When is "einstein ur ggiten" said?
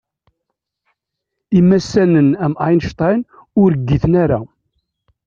2.65-4.15